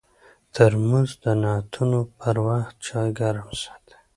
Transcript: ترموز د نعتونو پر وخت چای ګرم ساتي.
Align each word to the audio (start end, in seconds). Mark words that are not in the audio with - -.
ترموز 0.53 1.09
د 1.23 1.25
نعتونو 1.41 1.99
پر 2.19 2.35
وخت 2.47 2.75
چای 2.87 3.09
ګرم 3.19 3.49
ساتي. 3.61 3.95